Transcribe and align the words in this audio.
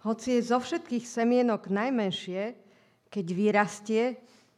Hoci 0.00 0.40
je 0.40 0.48
zo 0.48 0.56
všetkých 0.56 1.04
semienok 1.04 1.68
najmenšie, 1.68 2.56
keď 3.12 3.26
vyrastie, 3.36 4.04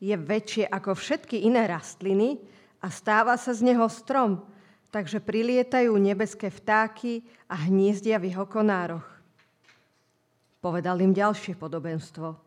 je 0.02 0.14
väčšie 0.14 0.66
ako 0.66 0.98
všetky 0.98 1.46
iné 1.46 1.66
rastliny 1.66 2.38
a 2.82 2.90
stáva 2.90 3.38
sa 3.38 3.54
z 3.54 3.70
neho 3.70 3.86
strom, 3.86 4.42
takže 4.90 5.22
prilietajú 5.22 5.94
nebeské 5.94 6.50
vtáky 6.50 7.22
a 7.46 7.54
hniezdia 7.70 8.18
v 8.18 8.34
jeho 8.34 8.46
konároch. 8.46 9.06
Povedal 10.58 11.02
im 11.02 11.14
ďalšie 11.14 11.58
podobenstvo. 11.58 12.38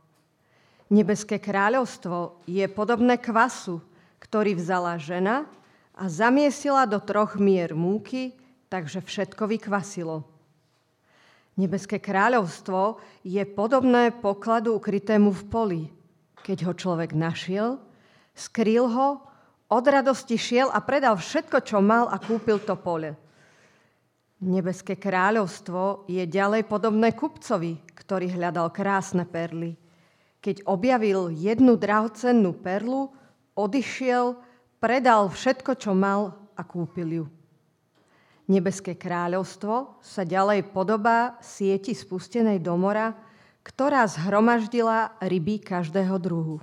Nebeské 0.91 1.39
kráľovstvo 1.39 2.46
je 2.48 2.64
podobné 2.71 3.20
kvasu, 3.20 3.80
ktorý 4.23 4.55
vzala 4.55 4.96
žena 4.96 5.48
a 5.96 6.07
zamiesila 6.07 6.88
do 6.88 7.00
troch 7.00 7.36
mier 7.39 7.75
múky, 7.75 8.36
takže 8.71 9.04
všetko 9.04 9.52
vykvasilo. 9.52 10.35
Nebeské 11.56 12.04
kráľovstvo 12.04 13.00
je 13.24 13.40
podobné 13.48 14.12
pokladu 14.12 14.75
ukrytému 14.75 15.32
v 15.32 15.43
poli. 15.48 15.82
Keď 16.43 16.68
ho 16.68 16.74
človek 16.75 17.16
našiel, 17.16 17.79
skrýl 18.36 18.92
ho, 18.92 19.24
od 19.65 19.86
radosti 19.88 20.38
šiel 20.38 20.70
a 20.70 20.78
predal 20.84 21.18
všetko, 21.18 21.57
čo 21.65 21.82
mal 21.82 22.06
a 22.12 22.21
kúpil 22.21 22.62
to 22.62 22.78
pole. 22.78 23.18
Nebeské 24.46 25.00
kráľovstvo 25.00 26.06
je 26.06 26.21
ďalej 26.28 26.68
podobné 26.70 27.15
kupcovi, 27.15 27.82
ktorý 27.98 28.36
hľadal 28.36 28.70
krásne 28.70 29.26
perly. 29.26 29.74
Keď 30.43 30.70
objavil 30.70 31.34
jednu 31.34 31.79
drahocennú 31.79 32.53
perlu, 32.62 33.09
odišiel, 33.58 34.38
predal 34.78 35.34
všetko, 35.34 35.72
čo 35.80 35.98
mal 35.98 36.36
a 36.53 36.62
kúpil 36.62 37.23
ju. 37.23 37.26
Nebeské 38.45 38.94
kráľovstvo 38.94 39.98
sa 40.06 40.22
ďalej 40.22 40.70
podobá 40.70 41.42
sieti 41.42 41.98
spustenej 41.98 42.62
do 42.62 42.78
mora, 42.78 43.18
ktorá 43.66 44.06
zhromaždila 44.06 45.18
ryby 45.18 45.58
každého 45.58 46.14
druhu. 46.22 46.62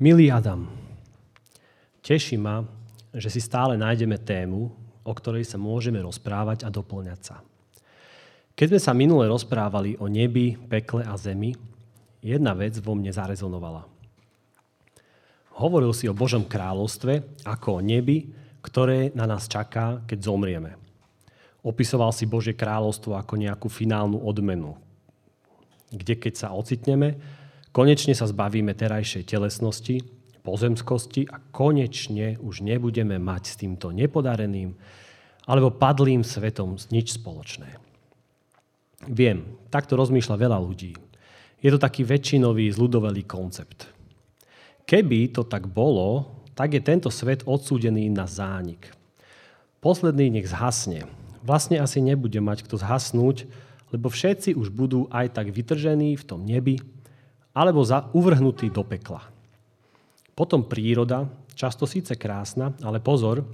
Milý 0.00 0.32
Adam, 0.32 0.64
teší 2.00 2.40
ma, 2.40 2.64
že 3.12 3.28
si 3.28 3.36
stále 3.36 3.76
nájdeme 3.76 4.16
tému, 4.16 4.72
o 5.04 5.12
ktorej 5.12 5.48
sa 5.48 5.56
môžeme 5.56 6.00
rozprávať 6.02 6.64
a 6.64 6.72
doplňať 6.72 7.20
sa. 7.20 7.36
Keď 8.54 8.66
sme 8.76 8.80
sa 8.80 8.92
minule 8.92 9.24
rozprávali 9.24 9.96
o 9.96 10.06
nebi, 10.10 10.52
pekle 10.68 11.00
a 11.06 11.16
zemi, 11.16 11.56
jedna 12.20 12.52
vec 12.52 12.76
vo 12.82 12.92
mne 12.92 13.08
zarezonovala. 13.08 13.88
Hovoril 15.56 15.92
si 15.96 16.08
o 16.08 16.16
Božom 16.16 16.44
kráľovstve 16.44 17.44
ako 17.48 17.80
o 17.80 17.84
nebi, 17.84 18.32
ktoré 18.60 19.12
na 19.16 19.24
nás 19.24 19.48
čaká, 19.48 20.04
keď 20.04 20.28
zomrieme. 20.28 20.76
Opisoval 21.60 22.12
si 22.12 22.24
Božie 22.24 22.56
kráľovstvo 22.56 23.16
ako 23.16 23.36
nejakú 23.36 23.68
finálnu 23.68 24.20
odmenu, 24.20 24.76
kde 25.92 26.16
keď 26.16 26.34
sa 26.36 26.48
ocitneme, 26.56 27.20
konečne 27.72 28.16
sa 28.16 28.24
zbavíme 28.28 28.72
terajšej 28.72 29.28
telesnosti 29.28 30.19
pozemskosti 30.40 31.28
a 31.28 31.38
konečne 31.38 32.40
už 32.40 32.64
nebudeme 32.64 33.20
mať 33.20 33.42
s 33.44 33.54
týmto 33.60 33.92
nepodareným 33.92 34.74
alebo 35.48 35.72
padlým 35.72 36.24
svetom 36.24 36.76
nič 36.90 37.16
spoločné. 37.20 37.80
Viem, 39.08 39.56
takto 39.72 39.96
rozmýšľa 39.96 40.36
veľa 40.36 40.58
ľudí. 40.60 40.92
Je 41.60 41.68
to 41.72 41.80
taký 41.80 42.04
väčšinový 42.04 42.68
zľudovelý 42.72 43.24
koncept. 43.24 43.88
Keby 44.84 45.32
to 45.32 45.44
tak 45.44 45.68
bolo, 45.68 46.40
tak 46.52 46.76
je 46.76 46.82
tento 46.84 47.08
svet 47.08 47.40
odsúdený 47.48 48.12
na 48.12 48.28
zánik. 48.28 48.92
Posledný 49.80 50.28
nech 50.28 50.52
zhasne. 50.52 51.08
Vlastne 51.40 51.80
asi 51.80 52.04
nebude 52.04 52.36
mať 52.36 52.68
kto 52.68 52.76
zhasnúť, 52.76 53.48
lebo 53.96 54.12
všetci 54.12 54.52
už 54.52 54.68
budú 54.68 55.08
aj 55.08 55.32
tak 55.32 55.48
vytržení 55.48 56.20
v 56.20 56.26
tom 56.26 56.44
nebi, 56.44 56.76
alebo 57.56 57.80
za, 57.80 58.12
uvrhnutí 58.12 58.68
do 58.68 58.84
pekla. 58.84 59.29
Potom 60.34 60.64
príroda, 60.64 61.28
často 61.52 61.84
síce 61.84 62.16
krásna, 62.16 62.72
ale 62.80 63.02
pozor, 63.02 63.44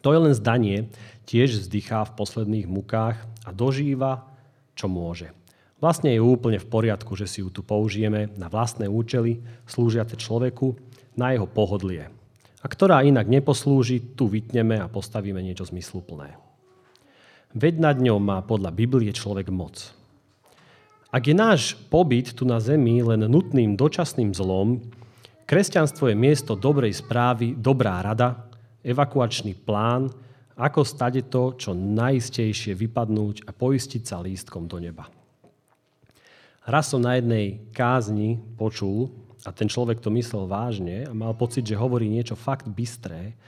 to 0.00 0.12
je 0.12 0.18
len 0.20 0.34
zdanie, 0.36 0.88
tiež 1.24 1.66
vzdychá 1.66 2.04
v 2.06 2.14
posledných 2.16 2.66
mukách 2.68 3.16
a 3.44 3.50
dožíva, 3.50 4.28
čo 4.76 4.86
môže. 4.86 5.32
Vlastne 5.76 6.12
je 6.12 6.24
úplne 6.24 6.56
v 6.56 6.68
poriadku, 6.68 7.12
že 7.16 7.28
si 7.28 7.44
ju 7.44 7.52
tu 7.52 7.60
použijeme 7.60 8.32
na 8.40 8.48
vlastné 8.48 8.88
účely, 8.88 9.44
slúžiace 9.68 10.16
človeku, 10.16 10.76
na 11.16 11.36
jeho 11.36 11.48
pohodlie. 11.48 12.08
A 12.60 12.66
ktorá 12.68 13.04
inak 13.04 13.28
neposlúži, 13.28 14.00
tu 14.16 14.28
vytneme 14.28 14.80
a 14.80 14.88
postavíme 14.88 15.40
niečo 15.40 15.68
zmysluplné. 15.68 16.36
Veď 17.56 17.74
nad 17.80 17.96
ňou 17.96 18.20
má 18.20 18.40
podľa 18.44 18.72
Biblie 18.72 19.12
človek 19.12 19.48
moc. 19.48 19.92
Ak 21.08 21.24
je 21.24 21.32
náš 21.32 21.78
pobyt 21.88 22.36
tu 22.36 22.44
na 22.44 22.60
zemi 22.60 23.00
len 23.00 23.24
nutným 23.24 23.78
dočasným 23.80 24.36
zlom, 24.36 24.84
Kresťanstvo 25.46 26.10
je 26.10 26.18
miesto 26.18 26.58
dobrej 26.58 27.06
správy, 27.06 27.54
dobrá 27.54 28.02
rada, 28.02 28.50
evakuačný 28.82 29.54
plán, 29.54 30.10
ako 30.58 30.82
stade 30.82 31.22
to, 31.30 31.54
čo 31.54 31.70
najistejšie 31.70 32.74
vypadnúť 32.74 33.46
a 33.46 33.54
poistiť 33.54 34.02
sa 34.02 34.18
lístkom 34.18 34.66
do 34.66 34.82
neba. 34.82 35.06
Raz 36.66 36.90
som 36.90 36.98
na 36.98 37.14
jednej 37.14 37.62
kázni 37.70 38.42
počul, 38.58 39.14
a 39.46 39.54
ten 39.54 39.70
človek 39.70 40.02
to 40.02 40.10
myslel 40.18 40.50
vážne 40.50 41.06
a 41.06 41.14
mal 41.14 41.30
pocit, 41.30 41.62
že 41.62 41.78
hovorí 41.78 42.10
niečo 42.10 42.34
fakt 42.34 42.66
bystré, 42.66 43.38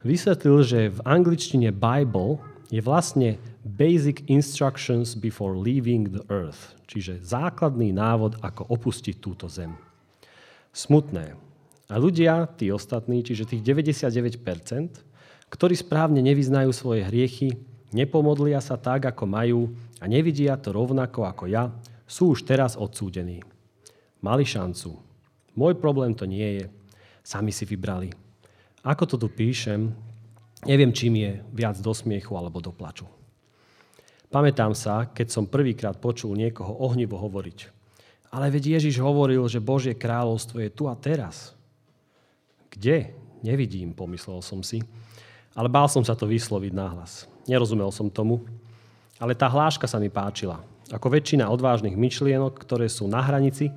vysvetlil, 0.00 0.64
že 0.64 0.88
v 0.88 1.04
angličtine 1.04 1.68
Bible 1.68 2.40
je 2.72 2.80
vlastne 2.80 3.36
Basic 3.60 4.24
Instructions 4.32 5.12
Before 5.12 5.52
Leaving 5.52 6.16
the 6.16 6.24
Earth, 6.32 6.80
čiže 6.88 7.20
základný 7.20 7.92
návod, 7.92 8.40
ako 8.40 8.72
opustiť 8.72 9.20
túto 9.20 9.52
zem 9.52 9.91
smutné. 10.72 11.36
A 11.92 11.94
ľudia, 12.00 12.48
tí 12.56 12.72
ostatní, 12.72 13.20
čiže 13.20 13.44
tých 13.44 13.60
99%, 13.60 14.40
ktorí 15.52 15.74
správne 15.76 16.24
nevyznajú 16.24 16.72
svoje 16.72 17.04
hriechy, 17.04 17.52
nepomodlia 17.92 18.64
sa 18.64 18.80
tak, 18.80 19.04
ako 19.04 19.24
majú 19.28 19.60
a 20.00 20.08
nevidia 20.08 20.56
to 20.56 20.72
rovnako 20.72 21.28
ako 21.28 21.44
ja, 21.52 21.68
sú 22.08 22.32
už 22.32 22.48
teraz 22.48 22.74
odsúdení. 22.74 23.44
Mali 24.24 24.48
šancu. 24.48 24.96
Môj 25.52 25.76
problém 25.76 26.16
to 26.16 26.24
nie 26.24 26.60
je. 26.60 26.64
Sami 27.20 27.52
si 27.52 27.68
vybrali. 27.68 28.08
Ako 28.82 29.04
to 29.04 29.20
tu 29.20 29.28
píšem, 29.28 29.92
neviem, 30.64 30.90
čím 30.90 31.20
je 31.20 31.32
viac 31.52 31.76
do 31.78 31.92
smiechu 31.92 32.34
alebo 32.34 32.58
do 32.58 32.72
plaču. 32.72 33.06
Pamätám 34.32 34.72
sa, 34.72 35.12
keď 35.12 35.28
som 35.28 35.44
prvýkrát 35.44 36.00
počul 36.00 36.32
niekoho 36.32 36.72
ohnivo 36.80 37.20
hovoriť. 37.20 37.81
Ale 38.32 38.48
veď 38.48 38.80
Ježiš 38.80 38.96
hovoril, 38.96 39.44
že 39.44 39.60
Božie 39.60 39.92
kráľovstvo 39.92 40.64
je 40.64 40.72
tu 40.72 40.88
a 40.88 40.96
teraz. 40.96 41.52
Kde? 42.72 43.12
Nevidím, 43.44 43.92
pomyslel 43.92 44.40
som 44.40 44.64
si. 44.64 44.80
Ale 45.52 45.68
bál 45.68 45.84
som 45.92 46.00
sa 46.00 46.16
to 46.16 46.24
vysloviť 46.24 46.72
nahlas. 46.72 47.28
Nerozumel 47.44 47.92
som 47.92 48.08
tomu, 48.08 48.40
ale 49.20 49.36
tá 49.36 49.52
hláška 49.52 49.84
sa 49.84 50.00
mi 50.00 50.08
páčila. 50.08 50.64
Ako 50.88 51.12
väčšina 51.12 51.52
odvážnych 51.52 51.92
myšlienok, 51.92 52.56
ktoré 52.56 52.88
sú 52.88 53.04
na 53.04 53.20
hranici 53.20 53.68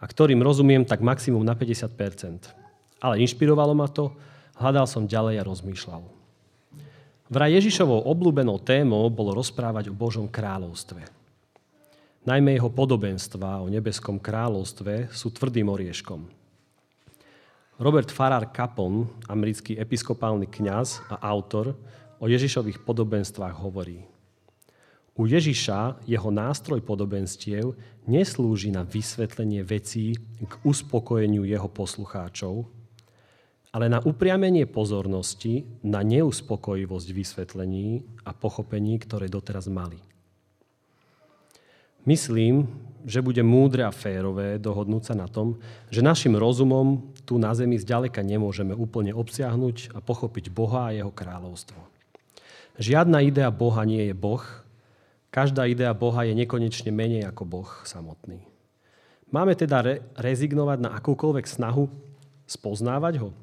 a 0.00 0.04
ktorým 0.08 0.40
rozumiem 0.40 0.88
tak 0.88 1.04
maximum 1.04 1.44
na 1.44 1.52
50% 1.52 2.48
Ale 3.04 3.20
inšpirovalo 3.20 3.76
ma 3.76 3.92
to, 3.92 4.16
hľadal 4.56 4.88
som 4.88 5.04
ďalej 5.04 5.44
a 5.44 5.46
rozmýšľal. 5.46 6.02
Vraj 7.28 7.60
Ježišovou 7.60 8.08
obľúbenou 8.08 8.56
témou 8.64 9.04
bolo 9.12 9.36
rozprávať 9.36 9.92
o 9.92 9.98
Božom 9.98 10.24
kráľovstve. 10.32 11.17
Najmä 12.28 12.60
jeho 12.60 12.68
podobenstva 12.68 13.64
o 13.64 13.72
nebeskom 13.72 14.20
kráľovstve 14.20 15.08
sú 15.08 15.32
tvrdým 15.32 15.64
orieškom. 15.72 16.28
Robert 17.80 18.12
Farrar 18.12 18.52
Capon, 18.52 19.08
americký 19.32 19.80
episkopálny 19.80 20.44
kňaz 20.44 21.08
a 21.08 21.24
autor, 21.24 21.72
o 22.20 22.28
Ježišových 22.28 22.84
podobenstvách 22.84 23.56
hovorí. 23.64 24.04
U 25.16 25.24
Ježiša 25.24 26.04
jeho 26.04 26.28
nástroj 26.28 26.84
podobenstiev 26.84 27.72
neslúži 28.04 28.76
na 28.76 28.84
vysvetlenie 28.84 29.64
vecí 29.64 30.12
k 30.44 30.52
uspokojeniu 30.68 31.48
jeho 31.48 31.72
poslucháčov, 31.72 32.68
ale 33.72 33.88
na 33.88 34.04
upriamenie 34.04 34.68
pozornosti 34.68 35.64
na 35.80 36.04
neuspokojivosť 36.04 37.08
vysvetlení 37.08 38.04
a 38.28 38.36
pochopení, 38.36 39.00
ktoré 39.00 39.32
doteraz 39.32 39.64
mali. 39.72 40.17
Myslím, 42.08 42.72
že 43.04 43.20
bude 43.20 43.44
múdre 43.44 43.84
a 43.84 43.92
férové 43.92 44.56
dohodnúť 44.56 45.12
sa 45.12 45.14
na 45.14 45.28
tom, 45.28 45.60
že 45.92 46.00
našim 46.00 46.32
rozumom 46.32 47.12
tu 47.28 47.36
na 47.36 47.52
Zemi 47.52 47.76
zďaleka 47.76 48.24
nemôžeme 48.24 48.72
úplne 48.72 49.12
obsiahnuť 49.12 49.92
a 49.92 50.00
pochopiť 50.00 50.48
Boha 50.48 50.88
a 50.88 50.94
jeho 50.96 51.12
kráľovstvo. 51.12 51.76
Žiadna 52.80 53.20
idea 53.28 53.52
Boha 53.52 53.84
nie 53.84 54.08
je 54.08 54.16
Boh, 54.16 54.40
Každá 55.28 55.68
idea 55.68 55.92
Boha 55.92 56.24
je 56.24 56.32
nekonečne 56.32 56.88
menej 56.88 57.28
ako 57.28 57.44
Boh 57.44 57.70
samotný. 57.84 58.40
Máme 59.28 59.52
teda 59.52 59.84
re- 59.84 60.00
rezignovať 60.16 60.78
na 60.80 60.96
akúkoľvek 60.96 61.44
snahu 61.44 61.84
spoznávať 62.48 63.20
ho? 63.20 63.36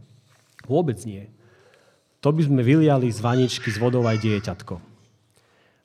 Vôbec 0.65 0.97
nie. 1.05 1.29
To 2.25 2.33
by 2.33 2.41
sme 2.41 2.65
vyliali 2.65 3.05
z 3.13 3.21
vaničky 3.21 3.69
s 3.69 3.77
vodou 3.77 4.01
aj 4.09 4.17
dieťatko. 4.17 4.94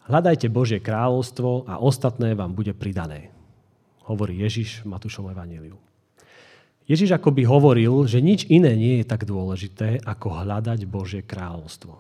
Hľadajte 0.09 0.49
Božie 0.49 0.81
kráľovstvo 0.81 1.69
a 1.69 1.77
ostatné 1.83 2.33
vám 2.33 2.57
bude 2.57 2.73
pridané. 2.73 3.29
Hovorí 4.09 4.41
Ježiš 4.41 4.83
v 4.83 4.97
Matúšom 4.97 5.29
evaníliu. 5.29 5.77
Ježiš 6.91 7.15
akoby 7.15 7.47
hovoril, 7.47 8.09
že 8.11 8.19
nič 8.19 8.51
iné 8.51 8.75
nie 8.75 8.99
je 8.99 9.07
tak 9.07 9.23
dôležité, 9.23 10.03
ako 10.03 10.43
hľadať 10.43 10.91
Božie 10.91 11.23
kráľovstvo. 11.23 11.95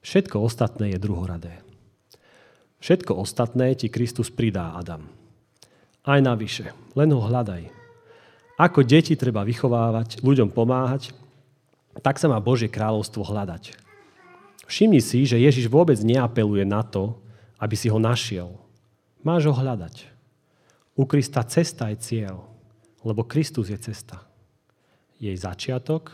Všetko 0.00 0.40
ostatné 0.40 0.96
je 0.96 0.98
druhoradé. 1.02 1.60
Všetko 2.80 3.14
ostatné 3.20 3.76
ti 3.76 3.92
Kristus 3.92 4.32
pridá, 4.32 4.72
Adam. 4.72 5.06
Aj 6.02 6.18
navyše, 6.18 6.74
len 6.96 7.12
ho 7.14 7.20
hľadaj. 7.20 7.68
Ako 8.56 8.82
deti 8.82 9.14
treba 9.14 9.44
vychovávať, 9.44 10.24
ľuďom 10.24 10.50
pomáhať, 10.50 11.14
tak 12.00 12.16
sa 12.16 12.32
má 12.32 12.40
Božie 12.40 12.72
kráľovstvo 12.72 13.22
hľadať. 13.22 13.76
Všimni 14.64 15.04
si, 15.04 15.28
že 15.28 15.36
Ježiš 15.36 15.68
vôbec 15.68 16.00
neapeluje 16.00 16.64
na 16.64 16.80
to, 16.80 17.20
aby 17.62 17.78
si 17.78 17.86
ho 17.86 18.02
našiel. 18.02 18.58
Máš 19.22 19.46
ho 19.46 19.54
hľadať. 19.54 20.10
U 20.98 21.06
Krista 21.06 21.46
cesta 21.46 21.94
je 21.94 22.02
cieľ, 22.02 22.42
lebo 23.06 23.22
Kristus 23.22 23.70
je 23.70 23.78
cesta. 23.78 24.26
Jej 25.22 25.38
začiatok 25.38 26.10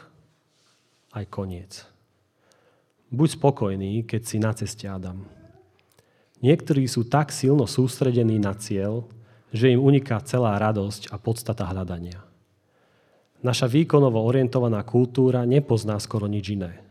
aj 1.16 1.24
koniec. 1.32 1.88
Buď 3.08 3.40
spokojný, 3.40 4.04
keď 4.04 4.22
si 4.28 4.36
na 4.36 4.52
ceste 4.52 4.84
Adam. 4.84 5.24
Niektorí 6.44 6.84
sú 6.84 7.08
tak 7.08 7.32
silno 7.32 7.64
sústredení 7.64 8.36
na 8.36 8.52
cieľ, 8.52 9.08
že 9.48 9.72
im 9.72 9.80
uniká 9.80 10.20
celá 10.20 10.60
radosť 10.60 11.08
a 11.08 11.16
podstata 11.16 11.64
hľadania. 11.64 12.20
Naša 13.40 13.64
výkonovo 13.64 14.20
orientovaná 14.20 14.84
kultúra 14.84 15.48
nepozná 15.48 15.96
skoro 15.96 16.28
nič 16.28 16.52
iné. 16.52 16.84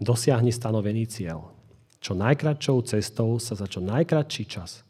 Dosiahni 0.00 0.48
stanovený 0.48 1.04
cieľ. 1.04 1.59
Čo 2.00 2.16
najkračšou 2.16 2.80
cestou 2.88 3.36
sa 3.36 3.52
za 3.52 3.68
čo 3.68 3.84
najkračší 3.84 4.44
čas. 4.48 4.80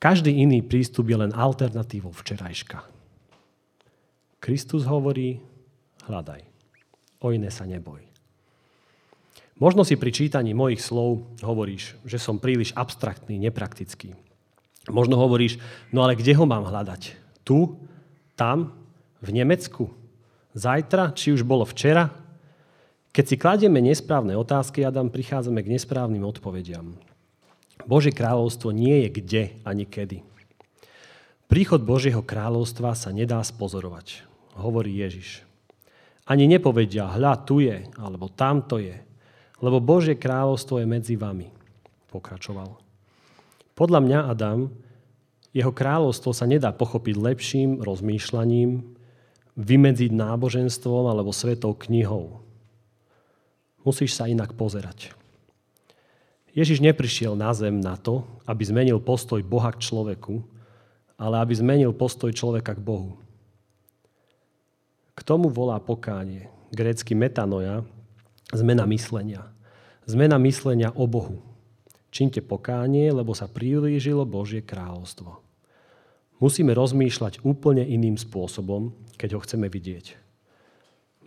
Každý 0.00 0.32
iný 0.32 0.64
prístup 0.64 1.12
je 1.12 1.20
len 1.20 1.36
alternatívou 1.36 2.14
včerajška. 2.16 2.80
Kristus 4.40 4.86
hovorí, 4.88 5.42
hľadaj. 6.06 6.46
O 7.20 7.34
iné 7.34 7.50
sa 7.50 7.66
neboj. 7.66 8.08
Možno 9.58 9.82
si 9.82 9.98
pri 9.98 10.14
čítaní 10.14 10.54
mojich 10.54 10.78
slov 10.78 11.26
hovoríš, 11.42 11.98
že 12.06 12.22
som 12.22 12.38
príliš 12.38 12.70
abstraktný, 12.78 13.42
nepraktický. 13.42 14.14
Možno 14.86 15.18
hovoríš, 15.18 15.58
no 15.90 16.06
ale 16.06 16.14
kde 16.14 16.32
ho 16.38 16.46
mám 16.46 16.62
hľadať? 16.62 17.18
Tu? 17.42 17.74
Tam? 18.38 18.70
V 19.18 19.28
Nemecku? 19.34 19.90
Zajtra? 20.54 21.10
Či 21.10 21.34
už 21.34 21.42
bolo 21.42 21.66
včera? 21.66 22.14
Keď 23.18 23.26
si 23.26 23.34
kladieme 23.34 23.82
nesprávne 23.82 24.38
otázky, 24.38 24.86
Adam, 24.86 25.10
prichádzame 25.10 25.66
k 25.66 25.74
nesprávnym 25.74 26.22
odpovediam. 26.22 26.94
Božie 27.82 28.14
kráľovstvo 28.14 28.70
nie 28.70 29.02
je 29.02 29.08
kde 29.10 29.42
ani 29.66 29.90
kedy. 29.90 30.22
Príchod 31.50 31.82
Božieho 31.82 32.22
kráľovstva 32.22 32.94
sa 32.94 33.10
nedá 33.10 33.42
spozorovať, 33.42 34.22
hovorí 34.54 35.02
Ježiš. 35.02 35.42
Ani 36.30 36.46
nepovedia, 36.46 37.10
hľa, 37.10 37.42
tu 37.42 37.58
je, 37.58 37.90
alebo 37.98 38.30
tamto 38.30 38.78
je, 38.78 38.94
lebo 39.58 39.82
Božie 39.82 40.14
kráľovstvo 40.14 40.78
je 40.78 40.86
medzi 40.86 41.18
vami, 41.18 41.50
pokračoval. 42.14 42.78
Podľa 43.74 43.98
mňa, 43.98 44.18
Adam, 44.30 44.70
jeho 45.50 45.74
kráľovstvo 45.74 46.30
sa 46.30 46.46
nedá 46.46 46.70
pochopiť 46.70 47.18
lepším 47.18 47.82
rozmýšľaním, 47.82 48.94
vymedziť 49.58 50.14
náboženstvom 50.14 51.10
alebo 51.10 51.34
svetou 51.34 51.74
knihou. 51.74 52.46
Musíš 53.86 54.18
sa 54.18 54.26
inak 54.26 54.54
pozerať. 54.56 55.14
Ježiš 56.56 56.82
neprišiel 56.82 57.38
na 57.38 57.54
zem 57.54 57.78
na 57.78 57.94
to, 57.94 58.26
aby 58.48 58.66
zmenil 58.66 58.98
postoj 58.98 59.38
Boha 59.44 59.70
k 59.70 59.84
človeku, 59.84 60.42
ale 61.14 61.38
aby 61.42 61.54
zmenil 61.54 61.94
postoj 61.94 62.34
človeka 62.34 62.74
k 62.74 62.82
Bohu. 62.82 63.18
K 65.14 65.20
tomu 65.22 65.50
volá 65.50 65.78
pokánie, 65.78 66.50
grécky 66.74 67.14
metanoja, 67.14 67.86
Zmena 68.48 68.88
myslenia. 68.88 69.44
Zmena 70.08 70.40
myslenia 70.40 70.88
o 70.96 71.04
Bohu. 71.04 71.44
Činte 72.08 72.40
pokánie, 72.40 73.12
lebo 73.12 73.36
sa 73.36 73.44
priblížilo 73.44 74.24
Božie 74.24 74.64
kráľovstvo. 74.64 75.36
Musíme 76.40 76.72
rozmýšľať 76.72 77.44
úplne 77.44 77.84
iným 77.84 78.16
spôsobom, 78.16 78.96
keď 79.20 79.36
ho 79.36 79.40
chceme 79.44 79.68
vidieť. 79.68 80.16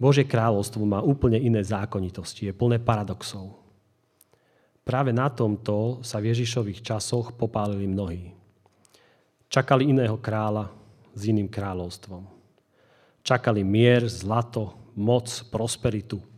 Božie 0.01 0.25
kráľovstvo 0.25 0.81
má 0.81 1.05
úplne 1.05 1.37
iné 1.37 1.61
zákonitosti, 1.61 2.49
je 2.49 2.57
plné 2.57 2.81
paradoxov. 2.81 3.53
Práve 4.81 5.13
na 5.13 5.29
tomto 5.29 6.01
sa 6.01 6.17
v 6.17 6.33
Ježišových 6.33 6.81
časoch 6.81 7.37
popálili 7.37 7.85
mnohí. 7.85 8.33
Čakali 9.45 9.93
iného 9.93 10.17
kráľa 10.17 10.73
s 11.13 11.29
iným 11.29 11.45
kráľovstvom. 11.45 12.25
Čakali 13.21 13.61
mier, 13.61 14.09
zlato, 14.09 14.73
moc, 14.97 15.29
prosperitu– 15.53 16.17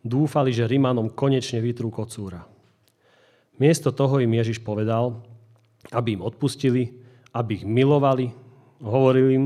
Dúfali, 0.00 0.48
že 0.48 0.64
Rimanom 0.64 1.12
konečne 1.12 1.60
vytrú 1.60 1.92
kocúra. 1.92 2.48
Miesto 3.60 3.92
toho 3.92 4.16
im 4.24 4.32
Ježiš 4.32 4.64
povedal, 4.64 5.20
aby 5.92 6.16
im 6.16 6.24
odpustili, 6.24 6.96
aby 7.36 7.60
ich 7.60 7.64
milovali. 7.68 8.32
Hovoril 8.80 9.28
im, 9.28 9.44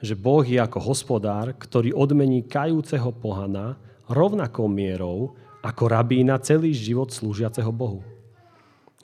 že 0.00 0.16
Boh 0.16 0.42
je 0.44 0.56
ako 0.56 0.80
hospodár, 0.80 1.52
ktorý 1.56 1.92
odmení 1.92 2.44
kajúceho 2.44 3.12
pohana 3.12 3.76
rovnakou 4.08 4.66
mierou 4.66 5.36
ako 5.60 5.92
rabína 5.92 6.40
celý 6.40 6.72
život 6.72 7.12
slúžiaceho 7.12 7.68
Bohu. 7.68 8.00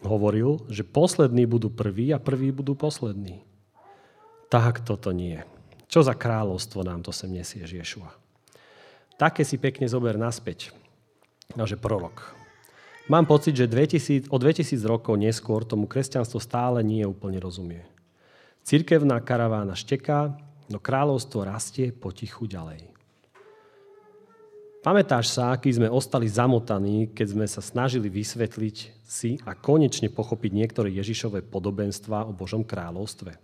Hovoril, 0.01 0.65
že 0.73 0.85
poslední 0.85 1.45
budú 1.45 1.69
prví 1.69 2.13
a 2.13 2.19
prví 2.21 2.53
budú 2.53 2.73
poslední. 2.73 3.45
Tak 4.49 4.85
toto 4.85 5.13
nie. 5.13 5.41
Čo 5.87 6.03
za 6.05 6.17
kráľovstvo 6.17 6.81
nám 6.83 7.05
to 7.05 7.13
sem 7.13 7.33
nesie 7.33 7.63
Ješua? 7.63 8.11
Také 9.17 9.45
si 9.45 9.57
pekne 9.57 9.89
zober 9.89 10.17
naspäť 10.21 10.73
že 11.55 11.79
prorok. 11.79 12.35
Mám 13.07 13.31
pocit, 13.31 13.55
že 13.55 13.71
2000, 13.71 14.35
o 14.35 14.37
2000 14.37 14.83
rokov 14.83 15.15
neskôr 15.15 15.63
tomu 15.63 15.87
kresťanstvo 15.87 16.43
stále 16.43 16.83
nie 16.83 17.07
úplne 17.07 17.39
rozumie. 17.39 17.87
Cirkevná 18.67 19.23
karavána 19.23 19.79
šteká, 19.79 20.35
no 20.71 20.79
kráľovstvo 20.83 21.47
rastie 21.47 21.91
potichu 21.95 22.47
ďalej. 22.47 22.93
Pamätáš 24.87 25.35
sa, 25.35 25.51
aký 25.51 25.75
sme 25.75 25.91
ostali 25.91 26.31
zamotaní, 26.31 27.11
keď 27.11 27.27
sme 27.35 27.47
sa 27.51 27.59
snažili 27.59 28.07
vysvetliť 28.07 29.03
si 29.03 29.35
a 29.43 29.59
konečne 29.59 30.07
pochopiť 30.07 30.51
niektoré 30.55 30.95
Ježišové 30.95 31.43
podobenstva 31.43 32.31
o 32.31 32.33
Božom 32.33 32.63
kráľovstve? 32.63 33.35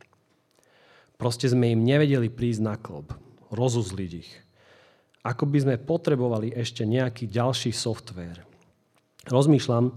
Proste 1.18 1.50
sme 1.50 1.74
im 1.74 1.82
nevedeli 1.82 2.30
prísť 2.30 2.62
na 2.62 2.78
klob, 2.78 3.10
rozuzliť 3.50 4.12
ich– 4.14 4.30
ako 5.22 5.46
by 5.46 5.58
sme 5.62 5.74
potrebovali 5.78 6.50
ešte 6.50 6.82
nejaký 6.82 7.30
ďalší 7.30 7.70
software. 7.70 8.42
Rozmýšľam, 9.30 9.94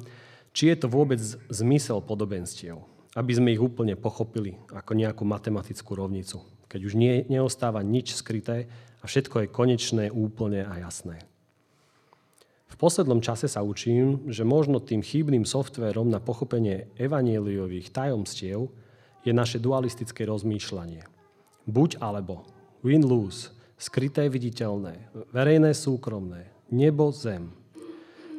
či 0.53 0.69
je 0.69 0.77
to 0.77 0.87
vôbec 0.87 1.17
zmysel 1.49 1.99
podobenstiev, 2.05 2.77
aby 3.17 3.31
sme 3.33 3.49
ich 3.49 3.61
úplne 3.61 3.97
pochopili 3.97 4.61
ako 4.69 4.93
nejakú 4.93 5.25
matematickú 5.25 5.97
rovnicu, 5.97 6.45
keď 6.67 6.81
už 6.85 6.93
nie, 6.97 7.23
neostáva 7.29 7.85
nič 7.85 8.15
skryté 8.17 8.69
a 9.01 9.05
všetko 9.05 9.45
je 9.45 9.53
konečné, 9.53 10.03
úplne 10.09 10.65
a 10.65 10.81
jasné. 10.81 11.21
V 12.65 12.75
poslednom 12.81 13.23
čase 13.23 13.47
sa 13.47 13.63
učím, 13.63 14.27
že 14.27 14.43
možno 14.43 14.83
tým 14.83 14.99
chýbným 14.99 15.47
softverom 15.47 16.11
na 16.11 16.19
pochopenie 16.19 16.91
evanieliových 16.99 17.93
tajomstiev 17.93 18.67
je 19.23 19.31
naše 19.31 19.63
dualistické 19.63 20.27
rozmýšľanie. 20.27 21.07
Buď 21.65 22.03
alebo, 22.03 22.43
win-lose, 22.83 23.55
skryté 23.79 24.27
viditeľné, 24.27 25.07
verejné 25.31 25.71
súkromné, 25.71 26.51
nebo 26.67 27.15
zem. 27.15 27.53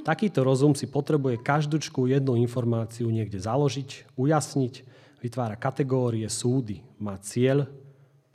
Takýto 0.06 0.46
rozum 0.46 0.76
si 0.76 0.86
potrebuje 0.86 1.42
každúčku 1.42 2.06
jednu 2.06 2.38
informáciu 2.38 3.10
niekde 3.10 3.42
založiť, 3.42 4.14
ujasniť, 4.14 4.74
vytvára 5.18 5.58
kategórie, 5.58 6.28
súdy, 6.30 6.84
má 7.02 7.18
cieľ, 7.18 7.66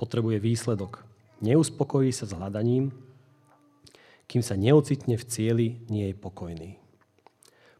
potrebuje 0.01 0.41
výsledok. 0.41 1.05
Neuspokojí 1.45 2.09
sa 2.09 2.25
s 2.25 2.33
hľadaním, 2.33 2.89
kým 4.25 4.41
sa 4.41 4.57
neocitne 4.57 5.13
v 5.13 5.27
cieli, 5.29 5.67
nie 5.93 6.09
je 6.09 6.15
pokojný. 6.17 6.81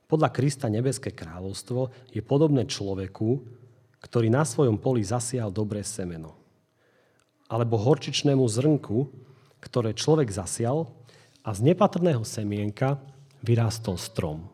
Podľa 0.06 0.30
Krista 0.30 0.70
nebeské 0.70 1.10
kráľovstvo 1.16 2.14
je 2.14 2.22
podobné 2.22 2.70
človeku, 2.70 3.42
ktorý 4.04 4.30
na 4.30 4.46
svojom 4.46 4.78
poli 4.78 5.02
zasial 5.02 5.50
dobré 5.50 5.82
semeno 5.82 6.38
alebo 7.52 7.76
horčičnému 7.76 8.48
zrnku, 8.48 9.12
ktoré 9.60 9.92
človek 9.92 10.32
zasial 10.32 10.88
a 11.44 11.52
z 11.52 11.68
nepatrného 11.68 12.24
semienka 12.24 13.04
vyrástol 13.44 14.00
strom, 14.00 14.48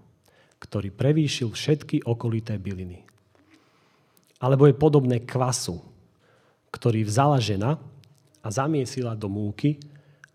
ktorý 0.57 0.89
prevýšil 0.89 1.53
všetky 1.53 2.09
okolité 2.09 2.57
byliny. 2.57 3.05
Alebo 4.41 4.65
je 4.65 4.73
podobné 4.73 5.21
kvasu, 5.21 5.77
ktorý 6.71 7.07
vzala 7.07 7.39
žena 7.39 7.79
a 8.43 8.47
zamiesila 8.51 9.15
do 9.15 9.27
múky 9.31 9.79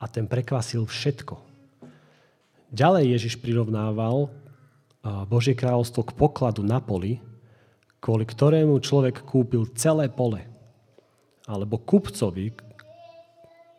a 0.01 0.11
ten 0.11 0.27
prekvasil 0.27 0.85
všetko. 0.85 1.39
Ďalej 2.73 3.05
Ježiš 3.17 3.35
prirovnával 3.37 4.33
Božie 5.29 5.53
kráľovstvo 5.53 6.09
k 6.09 6.17
pokladu 6.17 6.65
na 6.65 6.81
poli, 6.81 7.21
kvôli 8.01 8.25
ktorému 8.25 8.81
človek 8.81 9.23
kúpil 9.23 9.69
celé 9.77 10.09
pole. 10.09 10.43
Alebo 11.45 11.77
kupcovi, 11.77 12.55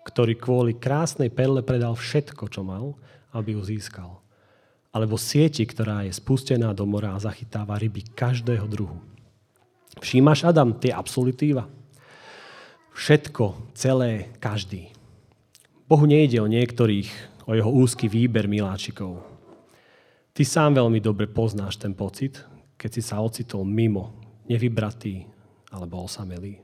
ktorý 0.03 0.35
kvôli 0.35 0.75
krásnej 0.75 1.31
perle 1.31 1.63
predal 1.63 1.95
všetko, 1.95 2.51
čo 2.51 2.61
mal, 2.61 2.93
aby 3.31 3.55
ju 3.55 3.63
získal. 3.63 4.19
Alebo 4.93 5.17
sieti, 5.17 5.65
ktorá 5.65 6.05
je 6.05 6.13
spustená 6.13 6.69
do 6.75 6.85
mora 6.85 7.15
a 7.15 7.23
zachytáva 7.23 7.79
ryby 7.81 8.03
každého 8.13 8.67
druhu. 8.69 8.99
Všímaš, 9.97 10.45
Adam, 10.45 10.75
tie 10.77 10.93
absolutíva? 10.93 11.65
Všetko, 12.93 13.73
celé, 13.73 14.29
každý. 14.37 14.93
Bohu 15.89 16.05
nejde 16.05 16.39
o 16.39 16.47
niektorých, 16.47 17.09
o 17.49 17.57
jeho 17.57 17.71
úzky 17.73 18.05
výber 18.05 18.45
miláčikov. 18.45 19.25
Ty 20.33 20.41
sám 20.45 20.77
veľmi 20.77 21.01
dobre 21.01 21.29
poznáš 21.29 21.77
ten 21.77 21.93
pocit, 21.93 22.41
keď 22.77 22.89
si 22.93 23.01
sa 23.01 23.21
ocitol 23.21 23.65
mimo, 23.65 24.13
nevybratý 24.49 25.25
alebo 25.73 26.05
osamelý. 26.05 26.61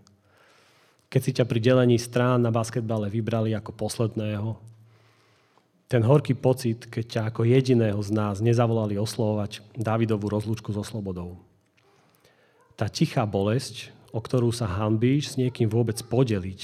Keď 1.09 1.21
si 1.21 1.31
ťa 1.33 1.45
pri 1.49 1.59
delení 1.61 1.97
strán 1.97 2.45
na 2.45 2.53
basketbale 2.53 3.09
vybrali 3.09 3.57
ako 3.57 3.73
posledného, 3.73 4.57
ten 5.89 6.05
horký 6.05 6.37
pocit, 6.37 6.85
keď 6.85 7.05
ťa 7.09 7.21
ako 7.33 7.49
jediného 7.49 7.97
z 8.05 8.13
nás 8.13 8.45
nezavolali 8.45 8.93
oslovovať 9.01 9.65
Davidovú 9.73 10.29
rozlúčku 10.29 10.69
so 10.69 10.85
slobodou. 10.85 11.41
Tá 12.77 12.85
tichá 12.85 13.25
bolesť, 13.25 13.89
o 14.09 14.19
ktorú 14.19 14.49
sa 14.49 14.65
hanbíš 14.65 15.35
s 15.35 15.37
niekým 15.37 15.69
vôbec 15.69 15.97
podeliť, 16.01 16.61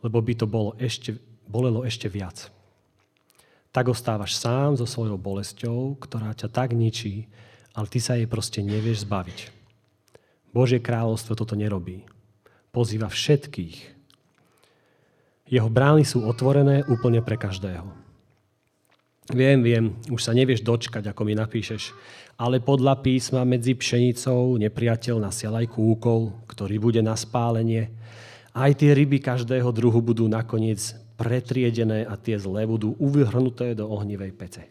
lebo 0.00 0.18
by 0.22 0.32
to 0.38 0.46
bolo 0.48 0.72
ešte, 0.80 1.16
bolelo 1.44 1.84
ešte 1.84 2.08
viac. 2.08 2.48
Tak 3.68 3.92
ostávaš 3.92 4.40
sám 4.40 4.80
so 4.80 4.88
svojou 4.88 5.20
bolesťou, 5.20 6.00
ktorá 6.00 6.32
ťa 6.32 6.48
tak 6.48 6.72
ničí, 6.72 7.28
ale 7.76 7.86
ty 7.86 8.00
sa 8.00 8.16
jej 8.16 8.26
proste 8.26 8.64
nevieš 8.64 9.04
zbaviť. 9.04 9.38
Božie 10.50 10.80
kráľovstvo 10.80 11.36
toto 11.36 11.52
nerobí. 11.52 12.08
Pozýva 12.72 13.12
všetkých. 13.12 13.76
Jeho 15.48 15.68
brány 15.68 16.04
sú 16.04 16.24
otvorené 16.24 16.84
úplne 16.88 17.20
pre 17.20 17.36
každého. 17.36 18.07
Viem, 19.28 19.60
viem, 19.60 19.92
už 20.08 20.24
sa 20.24 20.32
nevieš 20.32 20.64
dočkať, 20.64 21.12
ako 21.12 21.28
mi 21.28 21.36
napíšeš, 21.36 21.92
ale 22.40 22.64
podľa 22.64 23.04
písma 23.04 23.44
medzi 23.44 23.76
pšenicou 23.76 24.56
nepriateľ 24.56 25.20
nasial 25.20 25.52
aj 25.60 25.68
kúkol, 25.68 26.32
ktorý 26.48 26.80
bude 26.80 27.04
na 27.04 27.12
spálenie. 27.12 27.92
Aj 28.56 28.72
tie 28.72 28.96
ryby 28.96 29.20
každého 29.20 29.68
druhu 29.68 30.00
budú 30.00 30.24
nakoniec 30.32 30.80
pretriedené 31.20 32.08
a 32.08 32.16
tie 32.16 32.40
zlé 32.40 32.64
budú 32.64 32.96
uvrhnuté 32.96 33.76
do 33.76 33.84
ohnivej 33.92 34.32
pece. 34.32 34.64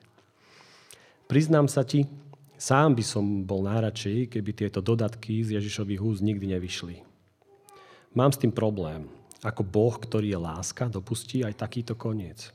Priznám 1.29 1.69
sa 1.69 1.85
ti, 1.85 2.09
sám 2.57 2.97
by 2.97 3.03
som 3.05 3.45
bol 3.45 3.61
náradšej, 3.61 4.33
keby 4.33 4.51
tieto 4.57 4.81
dodatky 4.81 5.45
z 5.45 5.61
Ježišových 5.61 6.01
úst 6.01 6.25
nikdy 6.25 6.57
nevyšli. 6.57 7.05
Mám 8.17 8.33
s 8.33 8.41
tým 8.41 8.49
problém. 8.49 9.05
Ako 9.45 9.61
Boh, 9.61 9.93
ktorý 9.93 10.33
je 10.33 10.39
láska, 10.41 10.89
dopustí 10.89 11.45
aj 11.45 11.61
takýto 11.61 11.93
koniec. 11.93 12.49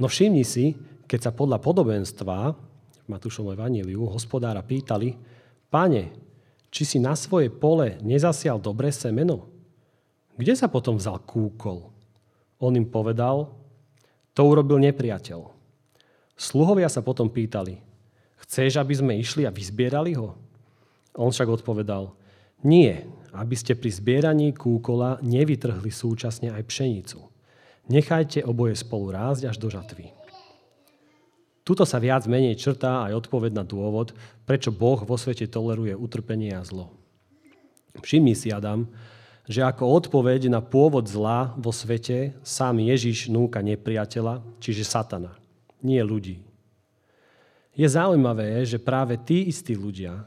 No 0.00 0.08
všimni 0.08 0.48
si, 0.48 0.72
keď 1.04 1.28
sa 1.28 1.32
podľa 1.36 1.60
podobenstva 1.60 2.56
v 3.04 3.06
Matúšovom 3.06 3.52
evaníliu 3.52 4.08
hospodára 4.08 4.64
pýtali, 4.64 5.12
pane, 5.68 6.16
či 6.72 6.88
si 6.88 6.96
na 6.96 7.12
svoje 7.12 7.52
pole 7.52 8.00
nezasial 8.00 8.56
dobré 8.56 8.88
semeno? 8.88 9.52
Kde 10.40 10.56
sa 10.56 10.72
potom 10.72 10.96
vzal 10.96 11.20
kúkol? 11.20 11.92
On 12.64 12.72
im 12.72 12.88
povedal, 12.88 13.52
to 14.32 14.40
urobil 14.48 14.80
nepriateľ. 14.80 15.52
Sluhovia 16.32 16.88
sa 16.88 17.04
potom 17.04 17.28
pýtali, 17.28 17.76
chceš, 18.40 18.80
aby 18.80 18.94
sme 18.96 19.20
išli 19.20 19.44
a 19.44 19.52
vyzbierali 19.52 20.16
ho? 20.16 20.32
On 21.12 21.28
však 21.28 21.60
odpovedal, 21.60 22.16
nie, 22.64 23.04
aby 23.36 23.52
ste 23.52 23.76
pri 23.76 23.92
zbieraní 23.92 24.56
kúkola 24.56 25.20
nevytrhli 25.20 25.92
súčasne 25.92 26.48
aj 26.48 26.62
pšenicu. 26.64 27.20
Nechajte 27.90 28.46
oboje 28.46 28.78
spolu 28.78 29.10
rásť 29.10 29.50
až 29.50 29.56
do 29.58 29.66
žatvy. 29.66 30.14
Tuto 31.66 31.82
sa 31.82 31.98
viac 31.98 32.24
menej 32.30 32.54
črtá 32.54 33.10
aj 33.10 33.26
odpoved 33.26 33.50
na 33.50 33.66
dôvod, 33.66 34.14
prečo 34.46 34.70
Boh 34.70 35.02
vo 35.02 35.18
svete 35.18 35.50
toleruje 35.50 35.98
utrpenie 35.98 36.54
a 36.54 36.62
zlo. 36.62 36.94
Všimni 37.98 38.38
si, 38.38 38.54
Adam, 38.54 38.86
že 39.50 39.66
ako 39.66 40.06
odpoveď 40.06 40.46
na 40.46 40.62
pôvod 40.62 41.10
zla 41.10 41.50
vo 41.58 41.74
svete 41.74 42.38
sám 42.46 42.78
Ježiš 42.78 43.26
núka 43.26 43.58
nepriateľa, 43.58 44.38
čiže 44.62 44.86
satana, 44.86 45.34
nie 45.82 45.98
ľudí. 45.98 46.38
Je 47.74 47.86
zaujímavé, 47.86 48.62
že 48.62 48.78
práve 48.78 49.18
tí 49.18 49.50
istí 49.50 49.74
ľudia, 49.74 50.22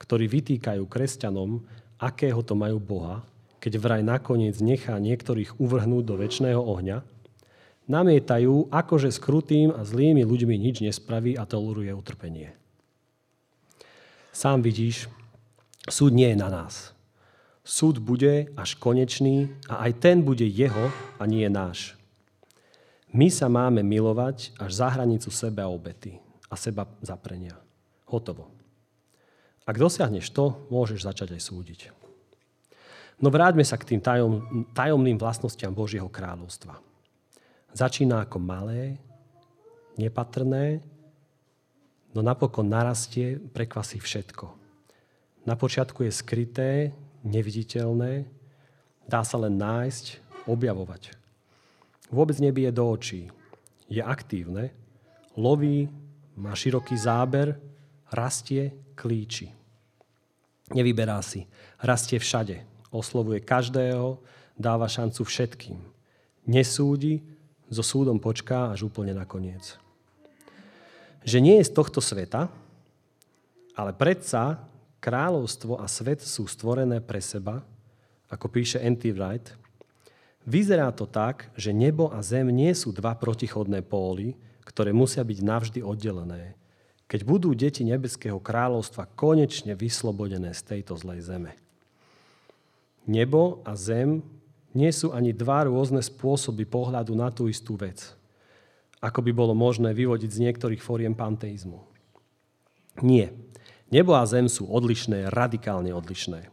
ktorí 0.00 0.24
vytýkajú 0.28 0.88
kresťanom, 0.88 1.60
akého 2.00 2.40
to 2.40 2.56
majú 2.56 2.80
Boha, 2.80 3.20
keď 3.62 3.78
vraj 3.78 4.02
nakoniec 4.02 4.58
nechá 4.58 4.98
niektorých 4.98 5.62
uvrhnúť 5.62 6.02
do 6.02 6.18
väčšného 6.18 6.58
ohňa, 6.58 7.06
namietajú, 7.86 8.74
akože 8.74 9.14
s 9.14 9.22
krutým 9.22 9.70
a 9.70 9.86
zlými 9.86 10.26
ľuďmi 10.26 10.58
nič 10.58 10.82
nespraví 10.82 11.38
a 11.38 11.46
toleruje 11.46 11.94
utrpenie. 11.94 12.58
Sám 14.34 14.66
vidíš, 14.66 15.06
súd 15.86 16.10
nie 16.10 16.34
je 16.34 16.42
na 16.42 16.50
nás. 16.50 16.90
Súd 17.62 18.02
bude 18.02 18.50
až 18.58 18.74
konečný 18.74 19.54
a 19.70 19.86
aj 19.86 20.02
ten 20.02 20.26
bude 20.26 20.42
jeho 20.42 20.90
a 21.22 21.22
nie 21.30 21.46
náš. 21.46 21.94
My 23.14 23.30
sa 23.30 23.46
máme 23.46 23.86
milovať 23.86 24.58
až 24.58 24.70
za 24.74 24.88
hranicu 24.90 25.30
seba 25.30 25.70
obety 25.70 26.18
a 26.50 26.58
seba 26.58 26.90
zaprenia. 26.98 27.54
Hotovo. 28.10 28.50
Ak 29.62 29.78
dosiahneš 29.78 30.34
to, 30.34 30.66
môžeš 30.74 31.06
začať 31.06 31.38
aj 31.38 31.42
súdiť. 31.46 32.01
No 33.22 33.30
vráťme 33.30 33.62
sa 33.62 33.78
k 33.78 33.94
tým 33.94 34.00
tajom, 34.02 34.66
tajomným 34.74 35.14
vlastnostiam 35.14 35.70
Božieho 35.70 36.10
kráľovstva. 36.10 36.82
Začína 37.70 38.26
ako 38.26 38.42
malé, 38.42 38.98
nepatrné, 39.94 40.82
no 42.10 42.20
napokon 42.20 42.66
narastie, 42.66 43.38
prekvasí 43.38 44.02
všetko. 44.02 44.50
Na 45.46 45.54
počiatku 45.54 46.02
je 46.02 46.12
skryté, 46.12 46.70
neviditeľné, 47.22 48.26
dá 49.06 49.22
sa 49.22 49.38
len 49.38 49.54
nájsť, 49.54 50.18
objavovať. 50.50 51.14
Vôbec 52.10 52.36
nebije 52.42 52.74
do 52.74 52.90
očí. 52.90 53.30
Je 53.86 54.02
aktívne, 54.02 54.74
loví, 55.38 55.86
má 56.34 56.58
široký 56.58 56.98
záber, 56.98 57.54
rastie, 58.10 58.74
klíči. 58.98 59.54
Nevyberá 60.74 61.22
si, 61.22 61.46
rastie 61.78 62.18
všade, 62.18 62.71
oslovuje 62.92 63.40
každého, 63.40 64.20
dáva 64.54 64.86
šancu 64.86 65.24
všetkým. 65.24 65.80
Nesúdi, 66.44 67.24
so 67.72 67.80
súdom 67.80 68.20
počká 68.20 68.68
až 68.68 68.84
úplne 68.84 69.16
nakoniec. 69.16 69.80
Že 71.24 71.38
nie 71.40 71.56
je 71.56 71.68
z 71.72 71.72
tohto 71.72 72.04
sveta, 72.04 72.52
ale 73.72 73.96
predsa 73.96 74.60
kráľovstvo 75.00 75.80
a 75.80 75.88
svet 75.88 76.20
sú 76.20 76.44
stvorené 76.44 77.00
pre 77.00 77.24
seba, 77.24 77.64
ako 78.28 78.46
píše 78.52 78.76
N.T. 78.84 79.16
Wright, 79.16 79.56
vyzerá 80.44 80.92
to 80.92 81.08
tak, 81.08 81.48
že 81.56 81.72
nebo 81.72 82.12
a 82.12 82.20
zem 82.20 82.52
nie 82.52 82.76
sú 82.76 82.92
dva 82.92 83.16
protichodné 83.16 83.80
póly, 83.80 84.36
ktoré 84.68 84.92
musia 84.92 85.24
byť 85.24 85.38
navždy 85.40 85.80
oddelené, 85.80 86.54
keď 87.08 87.20
budú 87.24 87.56
deti 87.56 87.82
nebeského 87.82 88.36
kráľovstva 88.36 89.08
konečne 89.16 89.72
vyslobodené 89.72 90.52
z 90.52 90.62
tejto 90.76 90.96
zlej 91.00 91.24
zeme. 91.24 91.52
Nebo 93.06 93.60
a 93.66 93.74
zem 93.74 94.22
nie 94.72 94.88
sú 94.94 95.12
ani 95.12 95.34
dva 95.36 95.68
rôzne 95.68 96.00
spôsoby 96.00 96.64
pohľadu 96.64 97.12
na 97.12 97.28
tú 97.28 97.50
istú 97.50 97.76
vec, 97.76 98.14
ako 99.02 99.20
by 99.20 99.32
bolo 99.34 99.52
možné 99.52 99.92
vyvodiť 99.92 100.30
z 100.30 100.42
niektorých 100.48 100.80
fóriem 100.80 101.12
panteizmu. 101.12 101.82
Nie. 103.04 103.32
Nebo 103.92 104.16
a 104.16 104.24
zem 104.24 104.48
sú 104.48 104.64
odlišné, 104.68 105.28
radikálne 105.28 105.92
odlišné. 105.92 106.48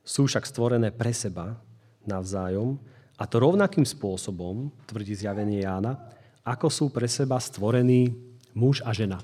Sú 0.00 0.24
však 0.24 0.48
stvorené 0.48 0.88
pre 0.88 1.12
seba 1.12 1.60
navzájom 2.08 2.80
a 3.20 3.28
to 3.28 3.36
rovnakým 3.36 3.84
spôsobom, 3.84 4.72
tvrdí 4.88 5.12
zjavenie 5.12 5.60
Jána, 5.60 6.00
ako 6.48 6.72
sú 6.72 6.84
pre 6.88 7.04
seba 7.04 7.36
stvorení 7.36 8.16
muž 8.56 8.80
a 8.80 8.96
žena. 8.96 9.20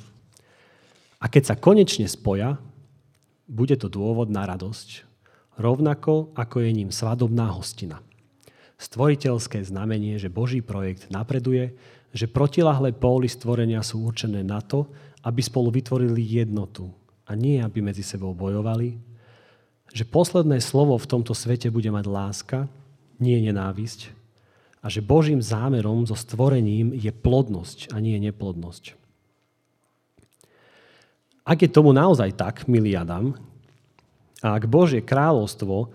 A 1.17 1.25
keď 1.33 1.55
sa 1.55 1.57
konečne 1.57 2.05
spoja, 2.05 2.61
bude 3.49 3.81
to 3.81 3.89
dôvod 3.89 4.29
na 4.29 4.45
radosť, 4.45 5.14
rovnako 5.59 6.35
ako 6.35 6.63
je 6.63 6.71
ním 6.71 6.91
svadobná 6.91 7.51
hostina. 7.55 8.03
Stvoriteľské 8.79 9.63
znamenie, 9.63 10.19
že 10.19 10.33
Boží 10.33 10.61
projekt 10.61 11.09
napreduje, 11.09 11.75
že 12.15 12.31
protilahlé 12.31 12.95
póly 12.95 13.27
stvorenia 13.27 13.83
sú 13.83 14.07
určené 14.07 14.43
na 14.43 14.63
to, 14.63 14.87
aby 15.23 15.41
spolu 15.41 15.71
vytvorili 15.75 16.21
jednotu 16.23 16.91
a 17.25 17.35
nie, 17.35 17.59
aby 17.63 17.81
medzi 17.81 18.05
sebou 18.05 18.37
bojovali, 18.37 18.99
že 19.95 20.05
posledné 20.05 20.59
slovo 20.59 20.99
v 20.99 21.11
tomto 21.11 21.33
svete 21.33 21.71
bude 21.71 21.89
mať 21.89 22.05
láska, 22.07 22.59
nie 23.23 23.39
nenávisť 23.43 24.11
a 24.85 24.93
že 24.93 25.01
Božím 25.01 25.41
zámerom 25.41 26.05
so 26.05 26.13
stvorením 26.13 26.93
je 26.93 27.09
plodnosť 27.09 27.95
a 27.95 28.03
nie 28.05 28.21
neplodnosť. 28.21 29.01
Ak 31.45 31.61
je 31.65 31.73
tomu 31.73 31.97
naozaj 31.97 32.37
tak, 32.37 32.69
milý 32.69 32.93
Adam, 32.97 33.33
a 34.45 34.61
ak 34.61 34.69
Božie 34.69 35.01
kráľovstvo 35.01 35.89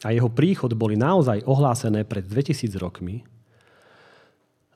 a 0.00 0.08
jeho 0.08 0.32
príchod 0.32 0.72
boli 0.72 0.96
naozaj 0.96 1.44
ohlásené 1.44 2.08
pred 2.08 2.24
2000 2.24 2.72
rokmi, 2.80 3.20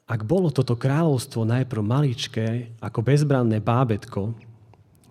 ak 0.05 0.29
bolo 0.29 0.53
toto 0.53 0.77
kráľovstvo 0.77 1.49
najprv 1.49 1.83
maličké 1.85 2.49
ako 2.85 3.01
bezbranné 3.01 3.65
bábetko, 3.65 4.37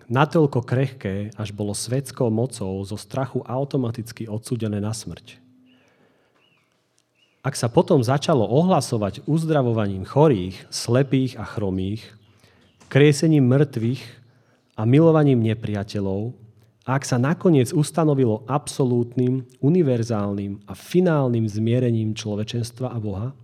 natoľko 0.06 0.62
krehké, 0.62 1.34
až 1.34 1.50
bolo 1.50 1.74
svetskou 1.74 2.30
mocou 2.30 2.78
zo 2.86 2.94
strachu 2.94 3.42
automaticky 3.46 4.30
odsudené 4.30 4.78
na 4.78 4.94
smrť. 4.94 5.38
Ak 7.46 7.54
sa 7.54 7.70
potom 7.70 8.02
začalo 8.02 8.42
ohlasovať 8.42 9.22
uzdravovaním 9.26 10.02
chorých, 10.02 10.66
slepých 10.70 11.38
a 11.38 11.46
chromých, 11.46 12.02
kriesením 12.90 13.46
mŕtvych 13.46 14.02
a 14.74 14.82
milovaním 14.82 15.38
nepriateľov, 15.46 16.34
ak 16.88 17.04
sa 17.04 17.20
nakoniec 17.20 17.68
ustanovilo 17.76 18.48
absolútnym, 18.48 19.44
univerzálnym 19.60 20.64
a 20.64 20.72
finálnym 20.72 21.44
zmierením 21.44 22.16
človečenstva 22.16 22.88
a 22.88 22.96
Boha, 22.96 23.36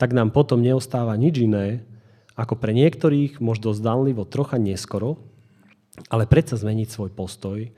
tak 0.00 0.16
nám 0.16 0.32
potom 0.32 0.64
neostáva 0.64 1.12
nič 1.20 1.44
iné, 1.44 1.84
ako 2.34 2.56
pre 2.56 2.72
niektorých 2.72 3.38
možno 3.38 3.76
zdanlivo 3.76 4.24
trocha 4.24 4.56
neskoro, 4.56 5.20
ale 6.08 6.24
predsa 6.24 6.58
zmeniť 6.58 6.88
svoj 6.88 7.10
postoj 7.12 7.68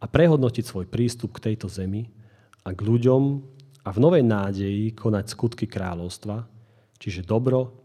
a 0.00 0.04
prehodnotiť 0.06 0.64
svoj 0.64 0.86
prístup 0.88 1.36
k 1.36 1.52
tejto 1.52 1.66
zemi 1.68 2.08
a 2.64 2.72
k 2.72 2.80
ľuďom 2.80 3.22
a 3.84 3.88
v 3.92 3.98
novej 3.98 4.24
nádeji 4.24 4.96
konať 4.96 5.26
skutky 5.26 5.68
kráľovstva, 5.68 6.48
čiže 7.02 7.26
dobro, 7.26 7.76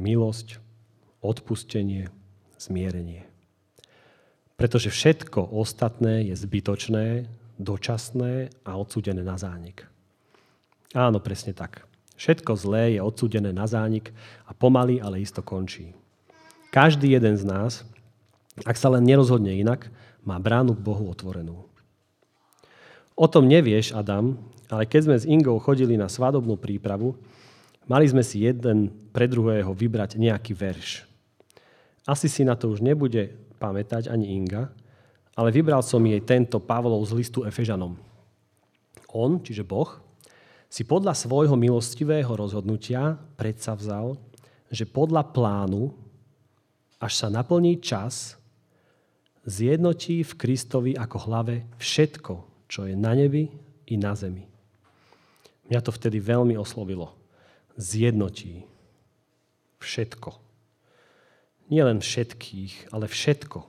milosť, 0.00 0.58
odpustenie, 1.22 2.10
zmierenie. 2.58 3.29
Pretože 4.60 4.92
všetko 4.92 5.56
ostatné 5.56 6.28
je 6.28 6.36
zbytočné, 6.36 7.24
dočasné 7.56 8.52
a 8.60 8.76
odsudené 8.76 9.24
na 9.24 9.40
zánik. 9.40 9.88
Áno, 10.92 11.16
presne 11.16 11.56
tak. 11.56 11.88
Všetko 12.20 12.52
zlé 12.60 12.84
je 12.92 13.00
odsudené 13.00 13.56
na 13.56 13.64
zánik 13.64 14.12
a 14.44 14.52
pomaly, 14.52 15.00
ale 15.00 15.24
isto 15.24 15.40
končí. 15.40 15.96
Každý 16.68 17.08
jeden 17.08 17.40
z 17.40 17.48
nás, 17.48 17.88
ak 18.68 18.76
sa 18.76 18.92
len 18.92 19.00
nerozhodne 19.08 19.56
inak, 19.56 19.88
má 20.28 20.36
bránu 20.36 20.76
k 20.76 20.84
Bohu 20.84 21.08
otvorenú. 21.08 21.64
O 23.16 23.24
tom 23.24 23.48
nevieš, 23.48 23.96
Adam, 23.96 24.36
ale 24.68 24.84
keď 24.84 25.00
sme 25.08 25.16
s 25.16 25.24
Ingou 25.24 25.56
chodili 25.56 25.96
na 25.96 26.12
svadobnú 26.12 26.60
prípravu, 26.60 27.16
mali 27.88 28.04
sme 28.04 28.20
si 28.20 28.44
jeden 28.44 28.92
pre 29.16 29.24
druhého 29.24 29.72
vybrať 29.72 30.20
nejaký 30.20 30.52
verš. 30.52 31.08
Asi 32.04 32.28
si 32.28 32.44
na 32.44 32.52
to 32.60 32.68
už 32.68 32.84
nebude 32.84 33.49
pamätať 33.60 34.08
ani 34.08 34.32
Inga, 34.40 34.72
ale 35.36 35.52
vybral 35.52 35.84
som 35.84 36.00
jej 36.00 36.20
tento 36.24 36.56
Pavlov 36.56 37.04
z 37.04 37.12
listu 37.20 37.44
Efežanom. 37.44 38.00
On, 39.12 39.36
čiže 39.36 39.62
Boh, 39.62 40.00
si 40.70 40.86
podľa 40.86 41.12
svojho 41.12 41.58
milostivého 41.58 42.30
rozhodnutia 42.30 43.18
predsavzal, 43.36 44.16
že 44.70 44.86
podľa 44.86 45.28
plánu, 45.34 45.90
až 47.02 47.12
sa 47.18 47.28
naplní 47.28 47.82
čas, 47.82 48.38
zjednotí 49.42 50.22
v 50.22 50.32
Kristovi 50.38 50.92
ako 50.94 51.16
hlave 51.26 51.66
všetko, 51.82 52.32
čo 52.70 52.86
je 52.86 52.94
na 52.94 53.18
nebi 53.18 53.50
i 53.90 53.94
na 53.98 54.14
zemi. 54.14 54.46
Mňa 55.66 55.80
to 55.82 55.90
vtedy 55.90 56.22
veľmi 56.22 56.54
oslovilo. 56.54 57.14
Zjednotí 57.74 58.62
všetko. 59.82 60.49
Nie 61.70 61.86
len 61.86 62.02
všetkých, 62.02 62.90
ale 62.90 63.06
všetko. 63.06 63.62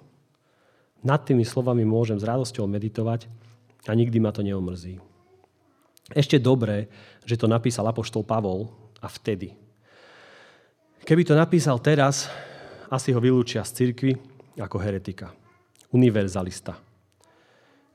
Nad 1.06 1.22
tými 1.26 1.46
slovami 1.46 1.86
môžem 1.86 2.18
s 2.18 2.26
radosťou 2.26 2.66
meditovať 2.66 3.30
a 3.86 3.92
nikdy 3.94 4.18
ma 4.18 4.34
to 4.34 4.42
neomrzí. 4.42 4.98
Ešte 6.12 6.42
dobré, 6.42 6.90
že 7.24 7.38
to 7.38 7.46
napísal 7.46 7.86
apoštol 7.88 8.26
Pavol 8.26 8.74
a 9.00 9.08
vtedy. 9.08 9.54
Keby 11.06 11.26
to 11.26 11.34
napísal 11.34 11.82
teraz, 11.82 12.30
asi 12.92 13.14
ho 13.16 13.22
vylúčia 13.22 13.66
z 13.66 13.72
cirkvy 13.86 14.14
ako 14.60 14.78
heretika. 14.78 15.34
Univerzalista. 15.94 16.78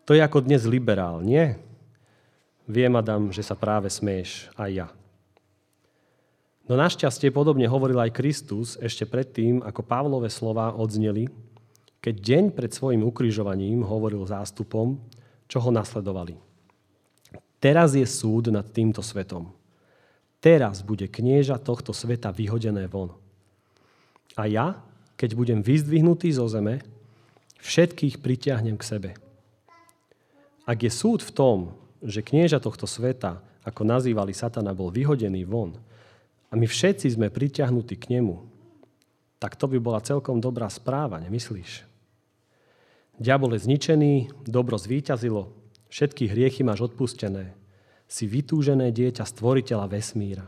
To 0.06 0.14
je 0.14 0.22
ako 0.22 0.46
dnes 0.46 0.62
liberál, 0.66 1.22
nie? 1.22 1.54
Viem, 2.66 2.98
Adam, 2.98 3.30
že 3.30 3.46
sa 3.46 3.54
práve 3.54 3.90
smeješ, 3.90 4.50
aj 4.58 4.70
ja. 4.70 4.86
No 6.66 6.74
našťastie 6.74 7.30
podobne 7.30 7.70
hovoril 7.70 7.98
aj 8.02 8.16
Kristus 8.18 8.74
ešte 8.82 9.06
predtým, 9.06 9.62
ako 9.62 9.86
Pavlové 9.86 10.26
slova 10.26 10.74
odzneli, 10.74 11.30
keď 12.02 12.14
deň 12.18 12.44
pred 12.54 12.74
svojim 12.74 13.06
ukrižovaním 13.06 13.86
hovoril 13.86 14.26
zástupom, 14.26 14.98
čo 15.46 15.62
ho 15.62 15.70
nasledovali. 15.70 16.34
Teraz 17.62 17.94
je 17.94 18.02
súd 18.02 18.50
nad 18.50 18.66
týmto 18.66 18.98
svetom. 18.98 19.50
Teraz 20.42 20.82
bude 20.82 21.06
knieža 21.06 21.58
tohto 21.58 21.94
sveta 21.94 22.34
vyhodené 22.34 22.90
von. 22.90 23.14
A 24.34 24.50
ja, 24.50 24.82
keď 25.14 25.38
budem 25.38 25.60
vyzdvihnutý 25.62 26.34
zo 26.34 26.50
zeme, 26.50 26.82
všetkých 27.62 28.20
pritiahnem 28.20 28.76
k 28.78 28.84
sebe. 28.86 29.10
Ak 30.66 30.82
je 30.82 30.90
súd 30.90 31.22
v 31.22 31.34
tom, 31.34 31.58
že 32.02 32.26
knieža 32.26 32.58
tohto 32.58 32.90
sveta, 32.90 33.38
ako 33.62 33.82
nazývali 33.86 34.34
satana, 34.34 34.76
bol 34.76 34.90
vyhodený 34.90 35.46
von, 35.46 35.74
a 36.50 36.52
my 36.54 36.66
všetci 36.66 37.18
sme 37.18 37.32
priťahnutí 37.32 37.98
k 37.98 38.18
nemu, 38.18 38.46
tak 39.36 39.58
to 39.58 39.68
by 39.68 39.76
bola 39.76 40.00
celkom 40.00 40.40
dobrá 40.40 40.70
správa, 40.72 41.20
nemyslíš? 41.20 41.84
Diabol 43.16 43.56
je 43.56 43.64
zničený, 43.64 44.12
dobro 44.44 44.76
zvíťazilo, 44.76 45.52
všetky 45.88 46.28
hriechy 46.28 46.60
máš 46.64 46.92
odpustené. 46.92 47.56
Si 48.06 48.28
vytúžené 48.28 48.94
dieťa 48.94 49.26
stvoriteľa 49.26 49.90
vesmíra. 49.90 50.46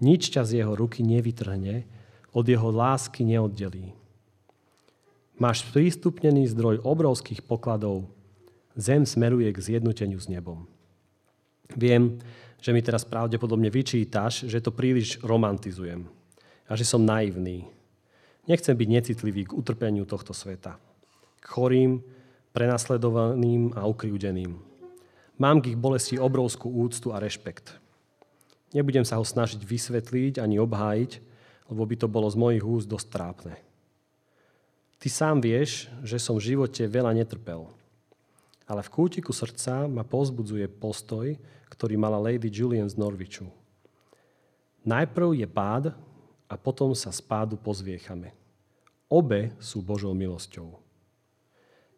Nič 0.00 0.32
ťa 0.32 0.42
z 0.46 0.64
jeho 0.64 0.72
ruky 0.72 1.04
nevytrhne, 1.04 1.84
od 2.32 2.44
jeho 2.48 2.72
lásky 2.72 3.28
neoddelí. 3.28 3.92
Máš 5.36 5.66
prístupnený 5.68 6.48
zdroj 6.48 6.80
obrovských 6.80 7.44
pokladov. 7.44 8.08
Zem 8.72 9.04
smeruje 9.04 9.52
k 9.52 9.58
zjednoteniu 9.60 10.16
s 10.16 10.32
nebom. 10.32 10.64
Viem, 11.76 12.22
že 12.62 12.70
mi 12.70 12.78
teraz 12.78 13.02
pravdepodobne 13.02 13.66
vyčítaš, 13.68 14.46
že 14.46 14.62
to 14.62 14.70
príliš 14.70 15.18
romantizujem 15.18 16.06
a 16.70 16.72
že 16.78 16.86
som 16.86 17.02
naivný. 17.02 17.66
Nechcem 18.46 18.78
byť 18.78 18.88
necitlivý 18.88 19.50
k 19.50 19.54
utrpeniu 19.58 20.06
tohto 20.06 20.30
sveta. 20.30 20.78
K 21.42 21.46
chorým, 21.46 21.98
prenasledovaným 22.54 23.74
a 23.74 23.90
ukriúdeným. 23.90 24.54
Mám 25.42 25.58
k 25.66 25.74
ich 25.74 25.78
bolesti 25.78 26.22
obrovskú 26.22 26.70
úctu 26.70 27.10
a 27.10 27.18
rešpekt. 27.18 27.82
Nebudem 28.70 29.02
sa 29.02 29.18
ho 29.18 29.26
snažiť 29.26 29.58
vysvetliť 29.58 30.38
ani 30.38 30.62
obhájiť, 30.62 31.12
lebo 31.66 31.82
by 31.82 31.96
to 31.98 32.06
bolo 32.06 32.30
z 32.30 32.38
mojich 32.38 32.64
úst 32.64 32.86
dosť 32.86 33.08
trápne. 33.10 33.54
Ty 35.02 35.08
sám 35.10 35.42
vieš, 35.42 35.90
že 36.06 36.22
som 36.22 36.38
v 36.38 36.54
živote 36.54 36.86
veľa 36.86 37.10
netrpel. 37.10 37.66
Ale 38.66 38.80
v 38.82 38.92
kútiku 38.92 39.34
srdca 39.34 39.90
ma 39.90 40.06
pozbudzuje 40.06 40.66
postoj, 40.70 41.34
ktorý 41.72 41.94
mala 41.98 42.20
Lady 42.20 42.52
Julian 42.52 42.86
z 42.86 42.98
Norviču. 43.00 43.48
Najprv 44.82 45.38
je 45.38 45.46
pád 45.46 45.84
a 46.50 46.54
potom 46.58 46.92
sa 46.92 47.14
z 47.14 47.22
pádu 47.22 47.54
pozviechame. 47.56 48.34
Obe 49.06 49.54
sú 49.62 49.80
Božou 49.80 50.12
milosťou. 50.12 50.78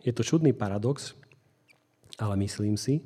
Je 0.04 0.12
to 0.12 0.20
čudný 0.20 0.52
paradox, 0.52 1.16
ale 2.20 2.36
myslím 2.44 2.76
si, 2.76 3.00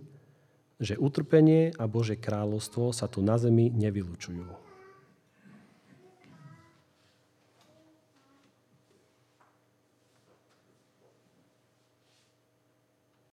že 0.78 0.98
utrpenie 0.98 1.74
a 1.78 1.86
Bože 1.90 2.18
kráľovstvo 2.18 2.90
sa 2.94 3.06
tu 3.10 3.22
na 3.22 3.38
zemi 3.38 3.70
nevylučujú. 3.70 4.67